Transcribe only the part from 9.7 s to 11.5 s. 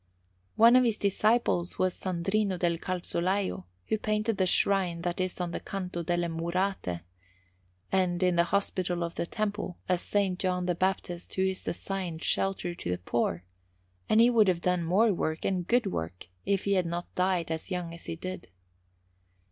a S. John the Baptist who